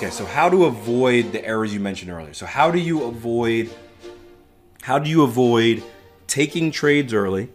Okay, 0.00 0.08
so 0.08 0.24
how 0.24 0.48
to 0.48 0.64
avoid 0.64 1.30
the 1.30 1.44
errors 1.44 1.74
you 1.74 1.78
mentioned 1.78 2.10
earlier. 2.10 2.32
So 2.32 2.46
how 2.46 2.70
do 2.70 2.78
you 2.78 3.02
avoid 3.02 3.68
how 4.80 4.98
do 4.98 5.10
you 5.10 5.24
avoid 5.24 5.82
taking 6.26 6.70
trades 6.70 7.12
early, 7.12 7.50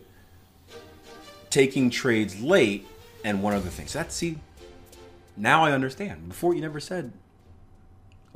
taking 1.49 1.89
trades 1.89 2.39
late, 2.39 2.85
and 3.23 3.41
one 3.41 3.55
other 3.55 3.69
thing. 3.69 3.87
So 3.87 3.97
that's 3.97 4.13
see, 4.13 4.37
now 5.35 5.63
I 5.63 5.71
understand. 5.71 6.29
Before 6.29 6.53
you 6.53 6.61
never 6.61 6.79
said 6.79 7.13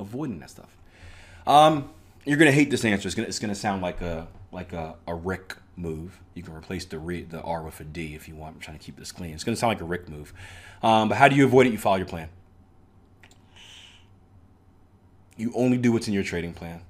avoiding 0.00 0.40
that 0.40 0.50
stuff. 0.50 0.76
Um, 1.46 1.88
you're 2.24 2.36
gonna 2.36 2.50
hate 2.50 2.68
this 2.68 2.84
answer. 2.84 3.06
It's 3.06 3.14
gonna 3.14 3.28
it's 3.28 3.38
gonna 3.38 3.54
sound 3.54 3.80
like 3.80 4.00
a 4.00 4.26
like 4.50 4.72
a, 4.72 4.96
a 5.06 5.14
Rick 5.14 5.54
move. 5.76 6.18
You 6.34 6.42
can 6.42 6.56
replace 6.56 6.84
the 6.84 6.98
re, 6.98 7.22
the 7.22 7.42
R 7.42 7.62
with 7.62 7.78
a 7.78 7.84
D 7.84 8.16
if 8.16 8.26
you 8.26 8.34
want. 8.34 8.56
I'm 8.56 8.60
trying 8.60 8.76
to 8.76 8.84
keep 8.84 8.96
this 8.96 9.12
clean. 9.12 9.34
It's 9.34 9.44
gonna 9.44 9.56
sound 9.56 9.70
like 9.70 9.80
a 9.80 9.84
Rick 9.84 10.08
move. 10.08 10.34
Um, 10.82 11.08
but 11.08 11.16
how 11.16 11.28
do 11.28 11.36
you 11.36 11.44
avoid 11.44 11.68
it? 11.68 11.72
You 11.72 11.78
follow 11.78 11.98
your 11.98 12.06
plan. 12.06 12.28
You 15.40 15.52
only 15.54 15.78
do 15.78 15.92
what's 15.92 16.06
in 16.06 16.12
your 16.12 16.22
trading 16.22 16.52
plan. 16.52 16.82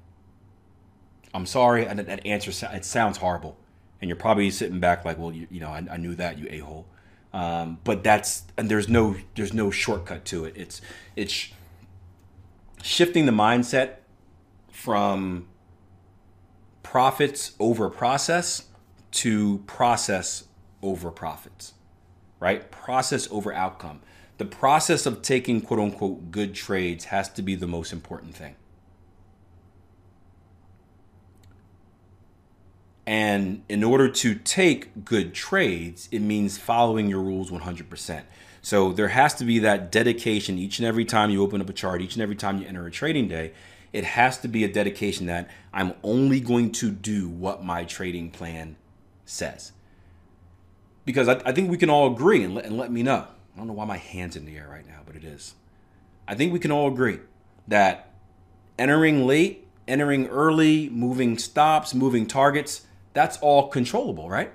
I'm 1.32 1.46
sorry, 1.46 1.86
and 1.86 2.00
that 2.00 2.26
answer 2.26 2.50
it 2.74 2.84
sounds 2.84 3.18
horrible, 3.18 3.56
and 4.00 4.08
you're 4.08 4.16
probably 4.16 4.50
sitting 4.50 4.80
back 4.80 5.04
like, 5.04 5.18
well, 5.18 5.32
you, 5.32 5.46
you 5.50 5.60
know, 5.60 5.68
I, 5.68 5.86
I, 5.88 5.96
knew 5.96 6.16
that, 6.16 6.38
you 6.38 6.48
a 6.50 6.58
hole. 6.58 6.86
Um, 7.32 7.78
but 7.84 8.02
that's 8.02 8.42
and 8.58 8.68
there's 8.68 8.88
no 8.88 9.14
there's 9.36 9.54
no 9.54 9.70
shortcut 9.70 10.24
to 10.26 10.44
it. 10.44 10.54
It's 10.56 10.80
it's 11.14 11.50
shifting 12.82 13.26
the 13.26 13.32
mindset 13.32 13.96
from 14.72 15.46
profits 16.82 17.52
over 17.60 17.88
process 17.88 18.64
to 19.12 19.58
process 19.68 20.44
over 20.82 21.12
profits, 21.12 21.74
right? 22.40 22.68
Process 22.72 23.28
over 23.30 23.52
outcome. 23.52 24.00
The 24.40 24.46
process 24.46 25.04
of 25.04 25.20
taking 25.20 25.60
quote 25.60 25.80
unquote 25.80 26.30
good 26.30 26.54
trades 26.54 27.04
has 27.04 27.28
to 27.34 27.42
be 27.42 27.56
the 27.56 27.66
most 27.66 27.92
important 27.92 28.34
thing. 28.34 28.54
And 33.04 33.64
in 33.68 33.84
order 33.84 34.08
to 34.08 34.34
take 34.34 35.04
good 35.04 35.34
trades, 35.34 36.08
it 36.10 36.20
means 36.20 36.56
following 36.56 37.10
your 37.10 37.20
rules 37.20 37.50
100%. 37.50 38.22
So 38.62 38.94
there 38.94 39.08
has 39.08 39.34
to 39.34 39.44
be 39.44 39.58
that 39.58 39.92
dedication 39.92 40.56
each 40.56 40.78
and 40.78 40.88
every 40.88 41.04
time 41.04 41.28
you 41.28 41.42
open 41.42 41.60
up 41.60 41.68
a 41.68 41.74
chart, 41.74 42.00
each 42.00 42.14
and 42.14 42.22
every 42.22 42.36
time 42.36 42.62
you 42.62 42.66
enter 42.66 42.86
a 42.86 42.90
trading 42.90 43.28
day. 43.28 43.52
It 43.92 44.04
has 44.04 44.38
to 44.38 44.48
be 44.48 44.64
a 44.64 44.72
dedication 44.72 45.26
that 45.26 45.50
I'm 45.70 45.92
only 46.02 46.40
going 46.40 46.72
to 46.72 46.90
do 46.90 47.28
what 47.28 47.62
my 47.62 47.84
trading 47.84 48.30
plan 48.30 48.76
says. 49.26 49.72
Because 51.04 51.28
I, 51.28 51.42
I 51.44 51.52
think 51.52 51.70
we 51.70 51.76
can 51.76 51.90
all 51.90 52.10
agree 52.10 52.42
and 52.42 52.54
let, 52.54 52.64
and 52.64 52.78
let 52.78 52.90
me 52.90 53.02
know. 53.02 53.26
I 53.54 53.58
don't 53.58 53.66
know 53.66 53.72
why 53.74 53.84
my 53.84 53.96
hand's 53.96 54.36
in 54.36 54.44
the 54.44 54.56
air 54.56 54.68
right 54.70 54.86
now, 54.86 55.00
but 55.04 55.16
it 55.16 55.24
is. 55.24 55.54
I 56.26 56.34
think 56.34 56.52
we 56.52 56.58
can 56.58 56.70
all 56.70 56.88
agree 56.88 57.18
that 57.68 58.12
entering 58.78 59.26
late, 59.26 59.68
entering 59.88 60.28
early, 60.28 60.88
moving 60.90 61.36
stops, 61.36 61.94
moving 61.94 62.26
targets, 62.26 62.86
that's 63.12 63.36
all 63.38 63.68
controllable, 63.68 64.28
right? 64.28 64.52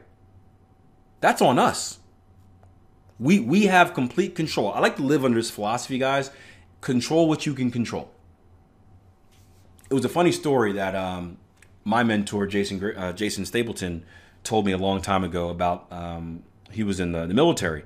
That's 1.19 1.41
on 1.41 1.59
us. 1.59 1.99
We 3.19 3.39
we 3.39 3.65
have 3.67 3.93
complete 3.93 4.35
control. 4.35 4.71
I 4.73 4.79
like 4.79 4.97
to 4.97 5.03
live 5.03 5.23
under 5.23 5.37
this 5.37 5.49
philosophy, 5.49 5.97
guys. 5.97 6.31
Control 6.81 7.27
what 7.27 7.45
you 7.45 7.53
can 7.53 7.71
control. 7.71 8.11
It 9.89 9.93
was 9.93 10.03
a 10.03 10.09
funny 10.09 10.31
story 10.31 10.73
that 10.73 10.95
um, 10.95 11.37
my 11.83 12.03
mentor 12.03 12.45
Jason 12.47 12.83
uh, 12.97 13.13
Jason 13.13 13.45
Stapleton 13.45 14.03
told 14.43 14.65
me 14.65 14.71
a 14.71 14.77
long 14.77 15.01
time 15.01 15.23
ago 15.23 15.49
about. 15.49 15.91
Um, 15.91 16.43
he 16.71 16.83
was 16.83 16.99
in 16.99 17.13
the, 17.13 17.25
the 17.25 17.33
military, 17.33 17.85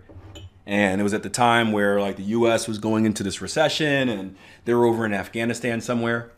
and 0.70 1.02
it 1.02 1.04
was 1.04 1.16
at 1.16 1.24
the 1.24 1.32
time 1.32 1.72
where 1.72 2.00
like 2.00 2.16
the 2.16 2.24
U.S. 2.24 2.68
was 2.68 2.78
going 2.78 3.06
into 3.06 3.24
this 3.24 3.42
recession, 3.42 4.08
and 4.08 4.36
they 4.66 4.74
were 4.76 4.86
over 4.86 5.04
in 5.04 5.14
Afghanistan 5.14 5.82
somewhere. 5.82 6.32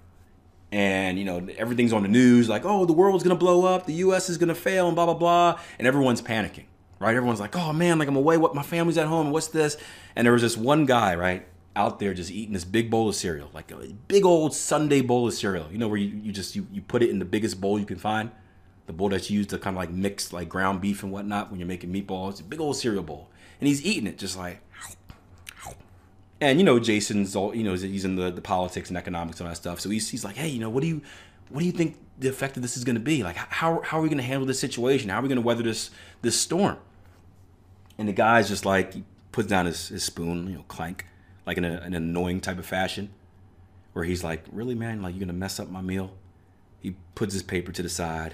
And 0.72 1.19
you 1.19 1.25
know 1.25 1.46
everything's 1.58 1.92
on 1.92 2.03
the 2.03 2.08
news 2.08 2.47
like 2.47 2.64
oh 2.64 2.86
the 2.86 2.94
world's 2.94 3.25
gonna 3.25 3.36
blow 3.36 3.66
up 3.66 3.88
the 3.88 3.94
us 3.96 4.30
is 4.30 4.38
gonna 4.38 4.56
fail 4.56 4.88
and 4.88 4.96
blah 4.96 5.06
blah 5.06 5.16
blah. 5.16 5.59
And 5.78 5.86
everyone's 5.86 6.22
panicking 6.22 6.64
right? 6.97 7.14
Everyone's 7.14 7.41
like 7.41 7.58
oh 7.58 7.74
man 7.74 8.00
like 8.00 8.08
i'm 8.08 8.16
away. 8.16 8.38
What 8.38 8.56
my 8.56 8.64
family's 8.64 8.97
at 8.97 9.08
home. 9.08 9.31
What's 9.31 9.50
this? 9.50 9.75
And 10.16 10.25
there 10.25 10.31
was 10.31 10.41
this 10.41 10.56
one 10.56 10.86
guy 10.86 11.14
right 11.16 11.46
out 11.75 12.00
there 12.00 12.14
just 12.14 12.31
eating 12.31 12.53
this 12.53 12.64
big 12.64 12.90
bowl 12.90 13.09
of 13.09 13.16
cereal 13.16 13.50
like 13.53 13.72
a 13.72 13.78
big 14.08 14.24
old 14.24 14.56
sunday 14.56 15.02
bowl 15.02 15.28
of 15.28 15.34
cereal. 15.34 15.68
You 15.70 15.78
know 15.78 15.90
where 15.90 15.97
you, 15.97 16.08
you 16.08 16.31
just 16.31 16.56
you, 16.56 16.66
you 16.72 16.81
put 16.81 17.03
it 17.03 17.09
in 17.09 17.20
the 17.20 17.25
biggest 17.25 17.59
bowl 17.59 17.78
you 17.78 17.86
can 17.86 17.97
find? 17.97 18.31
The 18.86 18.94
bowl 18.94 19.09
that's 19.09 19.30
used 19.30 19.50
to 19.50 19.58
kind 19.58 19.75
of 19.75 19.80
like 19.80 19.90
mix 19.90 20.31
like 20.31 20.47
ground 20.47 20.80
beef 20.80 21.03
and 21.03 21.12
whatnot 21.12 21.52
when 21.52 21.59
you're 21.59 21.68
making 21.68 21.91
meatballs. 21.91 22.40
A 22.40 22.44
big 22.44 22.62
old 22.62 22.78
cereal 22.78 23.03
bowl 23.03 23.28
and 23.61 23.67
he's 23.67 23.85
eating 23.85 24.07
it 24.07 24.17
just 24.17 24.38
like 24.38 24.61
and 26.41 26.59
you 26.59 26.66
know 26.66 26.79
Jason's 26.79 27.35
all 27.35 27.55
you 27.55 27.63
know 27.63 27.75
he's 27.75 28.03
in 28.03 28.16
the, 28.16 28.31
the 28.31 28.41
politics 28.41 28.89
and 28.89 28.97
economics 28.97 29.39
and 29.39 29.47
all 29.47 29.51
that 29.51 29.57
stuff. 29.57 29.79
So 29.79 29.89
he's, 29.89 30.09
he's 30.09 30.25
like, 30.25 30.35
hey, 30.35 30.47
you 30.47 30.59
know, 30.59 30.69
what 30.69 30.81
do 30.81 30.88
you 30.88 31.01
what 31.49 31.59
do 31.59 31.66
you 31.66 31.72
think 31.72 31.97
the 32.19 32.27
effect 32.27 32.57
of 32.57 32.63
this 32.63 32.75
is 32.75 32.83
going 32.83 32.95
to 32.95 33.01
be? 33.01 33.23
Like, 33.23 33.38
how 33.38 33.81
how 33.81 33.99
are 33.99 34.01
we 34.01 34.09
going 34.09 34.17
to 34.17 34.23
handle 34.23 34.47
this 34.47 34.59
situation? 34.59 35.09
How 35.09 35.19
are 35.19 35.22
we 35.22 35.29
going 35.29 35.38
to 35.38 35.45
weather 35.45 35.63
this 35.63 35.91
this 36.23 36.38
storm? 36.38 36.77
And 37.97 38.07
the 38.07 38.13
guy's 38.13 38.49
just 38.49 38.66
like 38.66 38.95
he 38.95 39.03
puts 39.31 39.47
down 39.47 39.67
his, 39.67 39.89
his 39.89 40.03
spoon, 40.03 40.47
you 40.47 40.55
know, 40.55 40.66
clank, 40.67 41.05
like 41.45 41.57
in 41.57 41.63
a, 41.63 41.79
an 41.81 41.93
annoying 41.93 42.41
type 42.41 42.57
of 42.57 42.66
fashion, 42.66 43.11
where 43.93 44.03
he's 44.03 44.23
like, 44.23 44.43
really, 44.51 44.73
man, 44.73 45.03
like 45.03 45.13
you're 45.13 45.19
gonna 45.19 45.33
mess 45.33 45.59
up 45.59 45.69
my 45.69 45.81
meal. 45.81 46.11
He 46.79 46.95
puts 47.13 47.33
his 47.33 47.43
paper 47.43 47.72
to 47.72 47.83
the 47.83 47.89
side. 47.89 48.33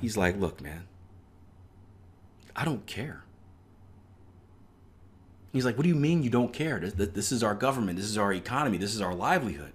He's 0.00 0.16
like, 0.16 0.38
look, 0.38 0.60
man, 0.60 0.86
I 2.54 2.64
don't 2.64 2.86
care. 2.86 3.24
He's 5.56 5.64
like, 5.64 5.76
What 5.76 5.82
do 5.82 5.88
you 5.88 5.94
mean 5.94 6.22
you 6.22 6.30
don't 6.30 6.52
care? 6.52 6.78
This, 6.78 7.32
is 7.32 7.42
our 7.42 7.54
government. 7.54 7.96
This 7.96 8.06
is 8.06 8.18
our 8.18 8.32
economy. 8.32 8.78
This 8.78 8.94
is 8.94 9.00
our 9.00 9.14
livelihood. 9.14 9.72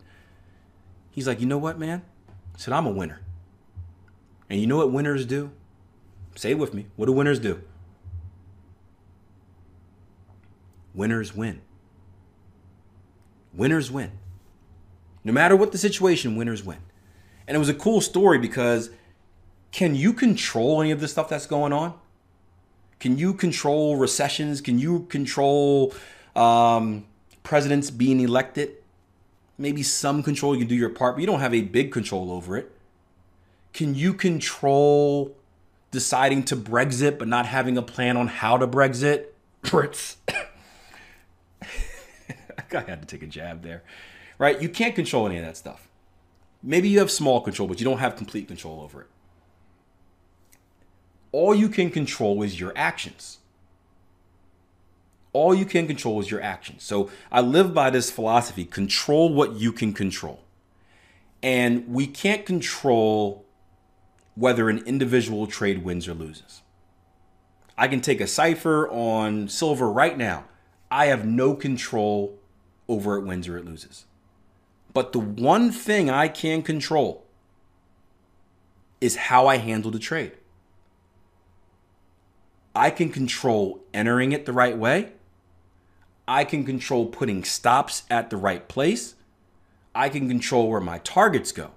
He's 1.09 1.27
like, 1.27 1.39
You 1.39 1.47
know 1.47 1.57
what, 1.57 1.77
man? 1.77 2.03
I 2.29 2.57
said, 2.57 2.73
I'm 2.73 2.85
a 2.85 2.91
winner. 2.91 3.21
And 4.49 4.59
you 4.59 4.67
know 4.67 4.77
what 4.77 4.91
winners 4.91 5.25
do? 5.25 5.51
Say 6.35 6.51
it 6.51 6.59
with 6.59 6.73
me. 6.73 6.87
What 6.95 7.05
do 7.05 7.13
winners 7.13 7.39
do? 7.39 7.61
Winners 10.93 11.35
win. 11.35 11.61
Winners 13.53 13.91
win. 13.91 14.11
No 15.23 15.31
matter 15.31 15.55
what 15.55 15.71
the 15.71 15.77
situation, 15.77 16.35
winners 16.35 16.63
win. 16.63 16.79
And 17.47 17.55
it 17.55 17.59
was 17.59 17.69
a 17.69 17.73
cool 17.73 18.01
story 18.01 18.39
because 18.39 18.89
can 19.71 19.95
you 19.95 20.13
control 20.13 20.81
any 20.81 20.91
of 20.91 20.99
the 20.99 21.07
stuff 21.07 21.29
that's 21.29 21.45
going 21.45 21.73
on? 21.73 21.93
Can 23.01 23.17
you 23.17 23.33
control 23.33 23.97
recessions? 23.97 24.61
Can 24.61 24.77
you 24.77 25.07
control 25.09 25.91
um, 26.35 27.05
presidents 27.41 27.89
being 27.89 28.19
elected? 28.19 28.75
Maybe 29.57 29.81
some 29.81 30.21
control, 30.21 30.53
you 30.53 30.59
can 30.59 30.67
do 30.67 30.75
your 30.75 30.91
part, 30.91 31.15
but 31.15 31.21
you 31.21 31.27
don't 31.27 31.39
have 31.39 31.53
a 31.53 31.63
big 31.63 31.91
control 31.91 32.31
over 32.31 32.55
it. 32.57 32.71
Can 33.73 33.95
you 33.95 34.13
control 34.13 35.35
deciding 35.89 36.43
to 36.43 36.55
Brexit 36.55 37.17
but 37.17 37.27
not 37.27 37.47
having 37.47 37.75
a 37.75 37.81
plan 37.81 38.17
on 38.17 38.27
how 38.27 38.55
to 38.57 38.67
Brexit? 38.67 39.25
Brits. 39.63 40.17
I 41.59 41.65
had 42.69 43.01
to 43.01 43.07
take 43.07 43.23
a 43.23 43.27
jab 43.27 43.63
there. 43.63 43.81
Right? 44.37 44.61
You 44.61 44.69
can't 44.69 44.93
control 44.93 45.25
any 45.25 45.37
of 45.37 45.43
that 45.43 45.57
stuff. 45.57 45.87
Maybe 46.61 46.87
you 46.87 46.99
have 46.99 47.09
small 47.09 47.41
control, 47.41 47.67
but 47.67 47.79
you 47.79 47.83
don't 47.83 47.97
have 47.97 48.15
complete 48.15 48.47
control 48.47 48.79
over 48.79 49.01
it 49.01 49.07
all 51.31 51.55
you 51.55 51.69
can 51.69 51.89
control 51.89 52.43
is 52.43 52.59
your 52.59 52.73
actions. 52.75 53.37
All 55.33 55.55
you 55.55 55.65
can 55.65 55.87
control 55.87 56.19
is 56.19 56.29
your 56.29 56.41
actions. 56.41 56.83
So 56.83 57.09
I 57.31 57.41
live 57.41 57.73
by 57.73 57.89
this 57.89 58.11
philosophy 58.11 58.65
control 58.65 59.33
what 59.33 59.53
you 59.53 59.71
can 59.71 59.93
control. 59.93 60.41
And 61.41 61.87
we 61.87 62.05
can't 62.05 62.45
control 62.45 63.45
whether 64.35 64.69
an 64.69 64.79
individual 64.79 65.47
trade 65.47 65.83
wins 65.83 66.07
or 66.07 66.13
loses. 66.13 66.61
I 67.77 67.87
can 67.87 68.01
take 68.01 68.21
a 68.21 68.27
cipher 68.27 68.89
on 68.89 69.47
silver 69.47 69.89
right 69.89 70.17
now. 70.17 70.45
I 70.89 71.05
have 71.05 71.25
no 71.25 71.55
control 71.55 72.37
over 72.87 73.17
it 73.17 73.21
wins 73.21 73.47
or 73.47 73.57
it 73.57 73.65
loses. 73.65 74.05
But 74.93 75.13
the 75.13 75.19
one 75.19 75.71
thing 75.71 76.09
I 76.09 76.27
can 76.27 76.61
control 76.61 77.25
is 78.99 79.15
how 79.15 79.47
I 79.47 79.57
handle 79.57 79.89
the 79.89 79.99
trade. 79.99 80.33
I 82.75 82.89
can 82.89 83.09
control 83.09 83.81
entering 83.93 84.31
it 84.31 84.45
the 84.45 84.53
right 84.53 84.77
way. 84.77 85.11
I 86.27 86.45
can 86.45 86.63
control 86.63 87.07
putting 87.07 87.43
stops 87.43 88.03
at 88.09 88.29
the 88.29 88.37
right 88.37 88.67
place. 88.67 89.15
I 89.93 90.07
can 90.07 90.27
control 90.29 90.69
where 90.69 90.79
my 90.79 90.99
targets 90.99 91.51
go. 91.51 91.71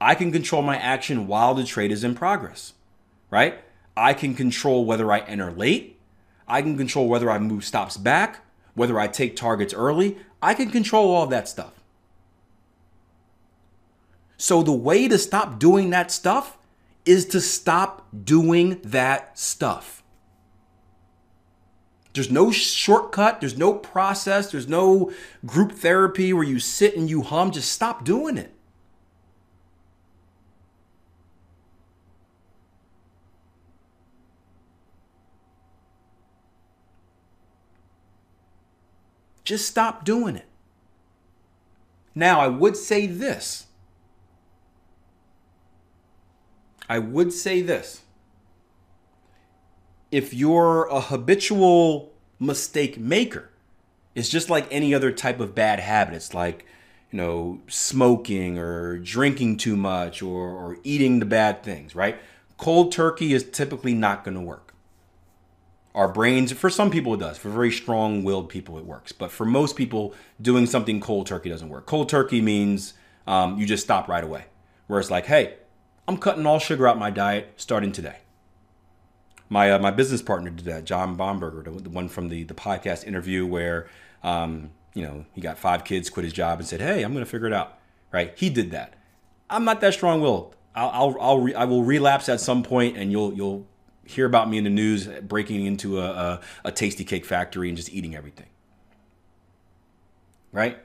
I 0.00 0.14
can 0.14 0.30
control 0.30 0.62
my 0.62 0.76
action 0.76 1.26
while 1.26 1.54
the 1.54 1.64
trade 1.64 1.90
is 1.90 2.04
in 2.04 2.14
progress, 2.14 2.74
right? 3.30 3.58
I 3.96 4.12
can 4.12 4.34
control 4.34 4.84
whether 4.84 5.10
I 5.10 5.20
enter 5.20 5.50
late. 5.50 5.98
I 6.46 6.62
can 6.62 6.76
control 6.76 7.08
whether 7.08 7.30
I 7.30 7.38
move 7.38 7.64
stops 7.64 7.96
back, 7.96 8.44
whether 8.74 9.00
I 9.00 9.08
take 9.08 9.34
targets 9.34 9.74
early. 9.74 10.18
I 10.40 10.54
can 10.54 10.70
control 10.70 11.12
all 11.12 11.26
that 11.26 11.48
stuff. 11.48 11.72
So 14.36 14.62
the 14.62 14.72
way 14.72 15.08
to 15.08 15.18
stop 15.18 15.58
doing 15.58 15.90
that 15.90 16.10
stuff 16.10 16.58
is 17.06 17.24
to 17.26 17.40
stop 17.40 18.06
doing 18.24 18.80
that 18.84 19.38
stuff. 19.38 19.95
There's 22.16 22.30
no 22.30 22.50
shortcut, 22.50 23.40
there's 23.40 23.58
no 23.58 23.74
process, 23.74 24.50
there's 24.50 24.66
no 24.66 25.12
group 25.44 25.72
therapy 25.72 26.32
where 26.32 26.44
you 26.44 26.58
sit 26.58 26.96
and 26.96 27.10
you 27.10 27.20
hum. 27.20 27.50
Just 27.50 27.70
stop 27.70 28.06
doing 28.06 28.38
it. 28.38 28.54
Just 39.44 39.68
stop 39.68 40.02
doing 40.02 40.36
it. 40.36 40.46
Now, 42.14 42.40
I 42.40 42.48
would 42.48 42.78
say 42.78 43.06
this. 43.06 43.66
I 46.88 46.98
would 46.98 47.30
say 47.30 47.60
this. 47.60 48.00
If 50.10 50.32
you're 50.32 50.86
a 50.86 51.00
habitual 51.00 52.12
mistake 52.38 52.98
maker, 52.98 53.50
it's 54.14 54.28
just 54.28 54.48
like 54.48 54.66
any 54.70 54.94
other 54.94 55.12
type 55.12 55.40
of 55.40 55.54
bad 55.54 55.80
habit. 55.80 56.14
It's 56.14 56.32
like, 56.32 56.64
you 57.10 57.18
know, 57.18 57.60
smoking 57.68 58.58
or 58.58 58.98
drinking 58.98 59.58
too 59.58 59.76
much 59.76 60.22
or, 60.22 60.50
or 60.50 60.78
eating 60.84 61.18
the 61.18 61.26
bad 61.26 61.62
things, 61.62 61.94
right? 61.94 62.18
Cold 62.56 62.92
turkey 62.92 63.32
is 63.34 63.48
typically 63.50 63.94
not 63.94 64.24
going 64.24 64.36
to 64.36 64.40
work. 64.40 64.74
Our 65.94 66.08
brains 66.08 66.52
for 66.52 66.70
some 66.70 66.90
people 66.90 67.14
it 67.14 67.20
does 67.20 67.38
for 67.38 67.48
very 67.48 67.70
strong-willed 67.70 68.48
people 68.48 68.78
it 68.78 68.84
works. 68.84 69.12
But 69.12 69.30
for 69.30 69.46
most 69.46 69.76
people 69.76 70.14
doing 70.40 70.66
something 70.66 71.00
cold 71.00 71.26
turkey 71.26 71.48
doesn't 71.48 71.68
work. 71.68 71.86
Cold 71.86 72.08
turkey 72.08 72.40
means 72.40 72.94
um, 73.26 73.58
you 73.58 73.66
just 73.66 73.82
stop 73.84 74.08
right 74.08 74.22
away. 74.22 74.44
Where 74.86 75.00
it's 75.00 75.10
like 75.10 75.26
hey 75.26 75.54
i'm 76.08 76.16
cutting 76.16 76.46
all 76.46 76.58
sugar 76.58 76.86
out 76.86 76.98
my 76.98 77.10
diet 77.10 77.52
starting 77.56 77.92
today 77.92 78.18
my 79.48 79.70
uh, 79.70 79.78
my 79.78 79.90
business 79.90 80.22
partner 80.22 80.50
did 80.50 80.64
that 80.64 80.84
john 80.84 81.16
bomberger 81.16 81.64
the, 81.82 81.90
one 81.90 82.08
from 82.08 82.28
the 82.28 82.42
the 82.44 82.54
podcast 82.54 83.06
interview 83.06 83.46
where 83.46 83.88
um, 84.22 84.70
you 84.94 85.02
know 85.02 85.24
he 85.32 85.40
got 85.40 85.58
five 85.58 85.84
kids 85.84 86.10
quit 86.10 86.24
his 86.24 86.32
job 86.32 86.58
and 86.58 86.66
said 86.66 86.80
hey 86.80 87.02
i'm 87.02 87.12
gonna 87.12 87.26
figure 87.26 87.46
it 87.46 87.52
out 87.52 87.78
right 88.12 88.32
he 88.36 88.50
did 88.50 88.70
that 88.70 88.94
i'm 89.50 89.64
not 89.64 89.80
that 89.80 89.94
strong-willed 89.94 90.56
I'll, 90.76 90.90
I'll, 90.90 91.16
I'll 91.20 91.38
re- 91.40 91.54
I 91.54 91.64
will 91.64 91.82
relapse 91.82 92.28
at 92.28 92.40
some 92.40 92.62
point 92.62 92.98
and 92.98 93.10
you'll 93.10 93.32
you'll 93.32 93.66
hear 94.04 94.26
about 94.26 94.48
me 94.48 94.58
in 94.58 94.64
the 94.64 94.70
news 94.70 95.06
breaking 95.06 95.66
into 95.66 96.00
a, 96.00 96.10
a, 96.10 96.40
a 96.66 96.72
Tastykake 96.72 97.24
factory 97.24 97.68
and 97.68 97.76
just 97.76 97.92
eating 97.92 98.14
everything. 98.14 98.46
Right? 100.52 100.78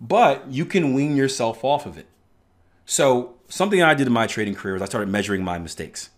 But 0.00 0.50
you 0.50 0.64
can 0.64 0.94
wean 0.94 1.16
yourself 1.16 1.64
off 1.64 1.86
of 1.86 1.98
it. 1.98 2.06
So, 2.84 3.34
something 3.48 3.82
I 3.82 3.94
did 3.94 4.08
in 4.08 4.12
my 4.12 4.26
trading 4.26 4.54
career 4.54 4.74
was 4.74 4.82
I 4.82 4.86
started 4.86 5.08
measuring 5.08 5.44
my 5.44 5.58
mistakes. 5.58 6.10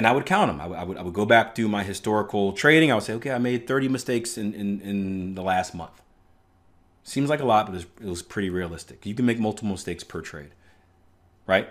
And 0.00 0.06
I 0.06 0.12
would 0.12 0.24
count 0.24 0.48
them. 0.48 0.62
I 0.62 0.66
would, 0.66 0.78
I 0.78 0.82
would, 0.82 0.96
I 0.96 1.02
would 1.02 1.12
go 1.12 1.26
back 1.26 1.54
to 1.56 1.68
my 1.68 1.82
historical 1.84 2.54
trading. 2.54 2.90
I 2.90 2.94
would 2.94 3.04
say, 3.04 3.12
okay, 3.12 3.32
I 3.32 3.38
made 3.38 3.66
30 3.66 3.88
mistakes 3.88 4.38
in, 4.38 4.54
in, 4.54 4.80
in 4.80 5.34
the 5.34 5.42
last 5.42 5.74
month. 5.74 6.00
Seems 7.04 7.28
like 7.28 7.40
a 7.40 7.44
lot, 7.44 7.66
but 7.66 7.72
it 7.72 7.74
was, 7.74 7.86
it 8.00 8.08
was 8.08 8.22
pretty 8.22 8.48
realistic. 8.48 9.04
You 9.04 9.14
can 9.14 9.26
make 9.26 9.38
multiple 9.38 9.68
mistakes 9.68 10.02
per 10.02 10.22
trade, 10.22 10.52
right? 11.46 11.68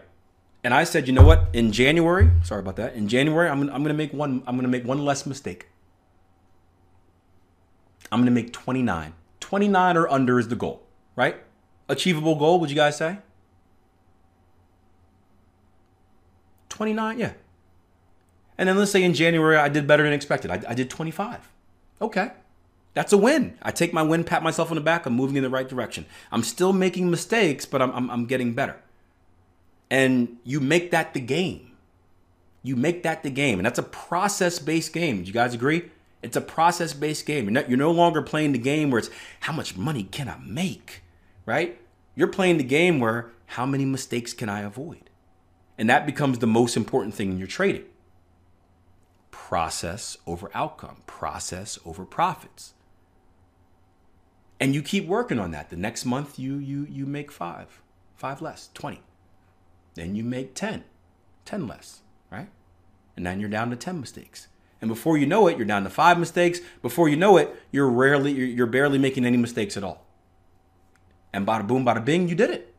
And 0.63 0.75
I 0.75 0.83
said, 0.83 1.07
you 1.07 1.13
know 1.13 1.23
what? 1.23 1.47
In 1.53 1.71
January, 1.71 2.29
sorry 2.43 2.59
about 2.59 2.75
that. 2.75 2.93
In 2.93 3.07
January, 3.07 3.49
I'm 3.49 3.61
I'm 3.61 3.81
gonna 3.81 3.95
make 3.95 4.13
one. 4.13 4.43
I'm 4.45 4.55
gonna 4.55 4.67
make 4.67 4.85
one 4.85 5.03
less 5.03 5.25
mistake. 5.25 5.69
I'm 8.11 8.21
gonna 8.21 8.29
make 8.29 8.53
29. 8.53 9.15
29 9.39 9.97
or 9.97 10.07
under 10.07 10.37
is 10.37 10.49
the 10.49 10.55
goal, 10.55 10.83
right? 11.15 11.37
Achievable 11.87 12.35
goal. 12.35 12.59
Would 12.59 12.69
you 12.69 12.75
guys 12.75 12.95
say? 12.95 13.17
29, 16.69 17.17
yeah. 17.17 17.33
And 18.59 18.69
then 18.69 18.77
let's 18.77 18.91
say 18.91 19.01
in 19.01 19.15
January 19.15 19.57
I 19.57 19.69
did 19.69 19.87
better 19.87 20.03
than 20.03 20.13
expected. 20.13 20.51
I, 20.51 20.61
I 20.69 20.73
did 20.75 20.91
25. 20.91 21.51
Okay. 21.99 22.31
That's 22.93 23.13
a 23.13 23.17
win. 23.17 23.57
I 23.63 23.71
take 23.71 23.93
my 23.93 24.03
win, 24.03 24.23
pat 24.23 24.43
myself 24.43 24.69
on 24.69 24.75
the 24.75 24.81
back. 24.81 25.07
I'm 25.07 25.13
moving 25.13 25.37
in 25.37 25.43
the 25.43 25.49
right 25.49 25.67
direction. 25.67 26.05
I'm 26.31 26.43
still 26.43 26.73
making 26.73 27.09
mistakes, 27.09 27.65
but 27.65 27.81
I'm, 27.81 27.91
I'm, 27.91 28.11
I'm 28.11 28.25
getting 28.27 28.53
better 28.53 28.75
and 29.89 30.37
you 30.43 30.59
make 30.59 30.91
that 30.91 31.13
the 31.13 31.19
game. 31.19 31.71
You 32.61 32.75
make 32.75 33.03
that 33.03 33.23
the 33.23 33.29
game, 33.29 33.57
and 33.59 33.65
that's 33.65 33.79
a 33.79 33.83
process-based 33.83 34.91
game. 34.91 35.21
Do 35.21 35.27
you 35.27 35.33
guys 35.33 35.53
agree? 35.53 35.89
It's 36.21 36.35
a 36.35 36.41
process-based 36.41 37.25
game. 37.25 37.45
You're, 37.45 37.53
not, 37.53 37.69
you're 37.69 37.77
no 37.77 37.91
longer 37.91 38.21
playing 38.21 38.51
the 38.51 38.59
game 38.59 38.91
where 38.91 38.99
it's 38.99 39.09
how 39.41 39.53
much 39.53 39.77
money 39.77 40.03
can 40.03 40.27
I 40.27 40.37
make, 40.43 41.01
right? 41.45 41.79
You're 42.15 42.27
playing 42.27 42.57
the 42.57 42.65
game 42.65 42.99
where 42.99 43.31
how 43.45 43.65
many 43.65 43.85
mistakes 43.85 44.33
can 44.33 44.49
I 44.49 44.61
avoid, 44.61 45.09
and 45.77 45.89
that 45.89 46.05
becomes 46.05 46.39
the 46.39 46.47
most 46.47 46.75
important 46.75 47.13
thing 47.13 47.31
in 47.31 47.37
your 47.37 47.47
trading. 47.47 47.85
Process 49.47 50.17
over 50.27 50.51
outcome, 50.53 50.97
process 51.07 51.79
over 51.85 52.05
profits, 52.05 52.73
and 54.59 54.75
you 54.75 54.83
keep 54.83 55.07
working 55.07 55.39
on 55.39 55.51
that. 55.51 55.69
The 55.69 55.75
next 55.75 56.05
month, 56.05 56.37
you 56.37 56.57
you 56.57 56.85
you 56.89 57.05
make 57.07 57.31
five, 57.31 57.81
five 58.15 58.41
less, 58.41 58.69
twenty. 58.73 59.01
Then 59.95 60.15
you 60.15 60.23
make 60.23 60.55
10, 60.55 60.85
10 61.43 61.67
less, 61.67 62.01
right? 62.31 62.47
And 63.17 63.25
then 63.25 63.39
you're 63.39 63.49
down 63.49 63.69
to 63.69 63.75
10 63.75 63.99
mistakes. 63.99 64.47
And 64.81 64.87
before 64.87 65.17
you 65.17 65.25
know 65.25 65.47
it, 65.47 65.57
you're 65.57 65.65
down 65.65 65.83
to 65.83 65.89
five 65.89 66.17
mistakes. 66.17 66.59
Before 66.81 67.09
you 67.09 67.17
know 67.17 67.35
it, 67.35 67.53
you're 67.71 67.89
rarely, 67.89 68.31
you're 68.31 68.65
barely 68.65 68.97
making 68.97 69.25
any 69.25 69.35
mistakes 69.35 69.75
at 69.75 69.83
all. 69.83 70.05
And 71.33 71.45
bada 71.45 71.67
boom, 71.67 71.85
bada 71.85 72.03
bing, 72.03 72.29
you 72.29 72.35
did 72.35 72.49
it. 72.49 72.73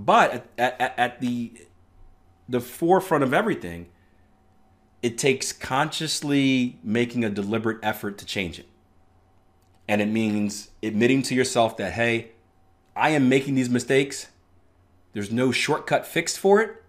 But 0.00 0.48
at, 0.58 0.80
at, 0.80 0.98
at 0.98 1.20
the 1.20 1.52
the 2.50 2.60
forefront 2.60 3.24
of 3.24 3.32
everything, 3.32 3.86
it 5.02 5.16
takes 5.16 5.52
consciously 5.52 6.78
making 6.82 7.24
a 7.24 7.30
deliberate 7.30 7.78
effort 7.82 8.18
to 8.18 8.26
change 8.26 8.58
it. 8.58 8.66
And 9.88 10.02
it 10.02 10.08
means 10.08 10.70
admitting 10.82 11.22
to 11.22 11.34
yourself 11.34 11.76
that, 11.78 11.92
hey, 11.92 12.32
I 12.94 13.10
am 13.10 13.28
making 13.28 13.54
these 13.54 13.70
mistakes. 13.70 14.28
There's 15.12 15.30
no 15.30 15.52
shortcut 15.52 16.06
fix 16.06 16.36
for 16.36 16.60
it, 16.60 16.82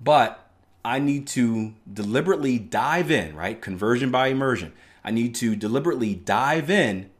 but 0.00 0.50
I 0.84 0.98
need 0.98 1.26
to 1.28 1.74
deliberately 1.92 2.58
dive 2.58 3.10
in, 3.10 3.36
right? 3.36 3.60
Conversion 3.60 4.10
by 4.10 4.28
immersion. 4.28 4.72
I 5.04 5.10
need 5.10 5.34
to 5.36 5.54
deliberately 5.54 6.14
dive 6.14 6.70
in 6.70 7.10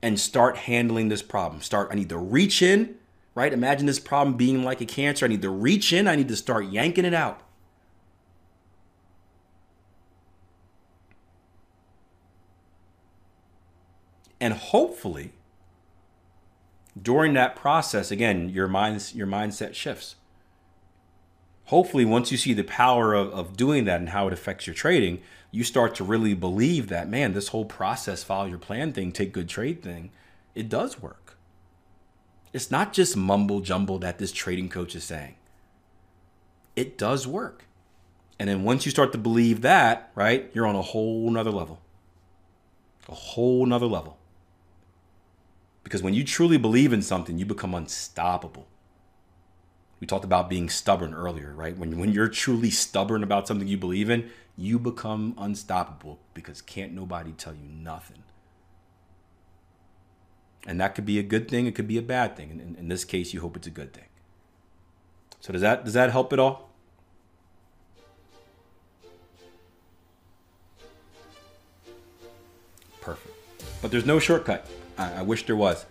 and 0.00 0.20
start 0.20 0.56
handling 0.58 1.08
this 1.08 1.22
problem. 1.22 1.60
Start, 1.60 1.88
I 1.90 1.96
need 1.96 2.08
to 2.10 2.18
reach 2.18 2.62
in, 2.62 2.94
right? 3.38 3.52
Imagine 3.52 3.86
this 3.86 4.00
problem 4.00 4.36
being 4.36 4.64
like 4.64 4.80
a 4.80 4.84
cancer. 4.84 5.24
I 5.24 5.28
need 5.28 5.42
to 5.42 5.48
reach 5.48 5.92
in, 5.92 6.08
I 6.08 6.16
need 6.16 6.26
to 6.26 6.34
start 6.34 6.66
yanking 6.66 7.04
it 7.04 7.14
out. 7.14 7.40
And 14.40 14.54
hopefully, 14.54 15.34
during 17.00 17.34
that 17.34 17.54
process, 17.54 18.10
again, 18.10 18.48
your 18.48 18.66
mind 18.66 19.12
your 19.14 19.28
mindset 19.28 19.72
shifts. 19.72 20.16
Hopefully, 21.66 22.04
once 22.04 22.32
you 22.32 22.38
see 22.38 22.54
the 22.54 22.64
power 22.64 23.14
of, 23.14 23.32
of 23.32 23.56
doing 23.56 23.84
that 23.84 24.00
and 24.00 24.08
how 24.08 24.26
it 24.26 24.32
affects 24.32 24.66
your 24.66 24.74
trading, 24.74 25.20
you 25.52 25.62
start 25.62 25.94
to 25.94 26.02
really 26.02 26.34
believe 26.34 26.88
that, 26.88 27.08
man, 27.08 27.34
this 27.34 27.48
whole 27.48 27.64
process, 27.64 28.24
follow 28.24 28.46
your 28.46 28.58
plan 28.58 28.92
thing, 28.92 29.12
take 29.12 29.32
good 29.32 29.48
trade 29.48 29.80
thing, 29.80 30.10
it 30.56 30.68
does 30.68 31.00
work. 31.00 31.37
It's 32.52 32.70
not 32.70 32.92
just 32.92 33.16
mumble 33.16 33.60
jumble 33.60 33.98
that 33.98 34.18
this 34.18 34.32
trading 34.32 34.68
coach 34.68 34.94
is 34.94 35.04
saying. 35.04 35.36
It 36.76 36.96
does 36.96 37.26
work. 37.26 37.64
And 38.38 38.48
then 38.48 38.62
once 38.62 38.86
you 38.86 38.90
start 38.90 39.12
to 39.12 39.18
believe 39.18 39.62
that, 39.62 40.10
right, 40.14 40.50
you're 40.54 40.66
on 40.66 40.76
a 40.76 40.82
whole 40.82 41.30
nother 41.30 41.50
level. 41.50 41.80
A 43.08 43.14
whole 43.14 43.66
nother 43.66 43.86
level. 43.86 44.16
Because 45.82 46.02
when 46.02 46.14
you 46.14 46.22
truly 46.24 46.58
believe 46.58 46.92
in 46.92 47.02
something, 47.02 47.38
you 47.38 47.46
become 47.46 47.74
unstoppable. 47.74 48.68
We 50.00 50.06
talked 50.06 50.24
about 50.24 50.48
being 50.48 50.68
stubborn 50.68 51.12
earlier, 51.14 51.52
right? 51.54 51.76
When, 51.76 51.98
when 51.98 52.12
you're 52.12 52.28
truly 52.28 52.70
stubborn 52.70 53.22
about 53.22 53.48
something 53.48 53.66
you 53.66 53.78
believe 53.78 54.10
in, 54.10 54.30
you 54.56 54.78
become 54.78 55.34
unstoppable 55.38 56.20
because 56.34 56.62
can't 56.62 56.92
nobody 56.92 57.32
tell 57.32 57.54
you 57.54 57.68
nothing. 57.68 58.22
And 60.68 60.78
that 60.82 60.94
could 60.94 61.06
be 61.06 61.18
a 61.18 61.22
good 61.22 61.48
thing, 61.48 61.66
it 61.66 61.74
could 61.74 61.88
be 61.88 61.96
a 61.96 62.02
bad 62.02 62.36
thing. 62.36 62.50
In, 62.50 62.76
in 62.78 62.88
this 62.88 63.02
case, 63.02 63.32
you 63.32 63.40
hope 63.40 63.56
it's 63.56 63.66
a 63.66 63.70
good 63.70 63.94
thing. 63.94 64.04
So 65.40 65.50
does 65.50 65.62
that 65.62 65.84
does 65.86 65.94
that 65.94 66.10
help 66.10 66.30
at 66.34 66.38
all? 66.38 66.68
Perfect. 73.00 73.34
But 73.80 73.90
there's 73.90 74.04
no 74.04 74.18
shortcut. 74.18 74.66
I, 74.98 75.14
I 75.14 75.22
wish 75.22 75.46
there 75.46 75.56
was. 75.56 75.86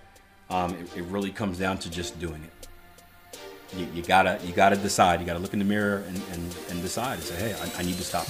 Um, 0.51 0.75
it, 0.75 0.98
it, 0.98 1.03
really 1.05 1.31
comes 1.31 1.57
down 1.57 1.79
to 1.79 1.89
just 1.89 2.19
doing 2.19 2.43
it. 2.43 2.67
You, 3.75 3.88
you, 3.96 4.03
gotta 4.03 4.39
you 4.46 4.53
gotta 4.53 4.77
decide. 4.77 5.19
You 5.19 5.25
gotta 5.25 5.39
look 5.39 5.53
in 5.53 5.60
the 5.60 5.65
mirror 5.65 6.03
and, 6.07 6.22
and, 6.34 6.55
and 6.69 6.81
decide 6.84 7.15
and 7.15 7.24
say, 7.24 7.36
hey, 7.36 7.53
I, 7.53 7.81
I 7.81 7.84
need 7.84 7.98
to 7.98 8.03
stop. 8.03 8.27